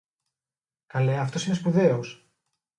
[0.85, 2.31] Καλέ αυτός είναι σπουδαίος!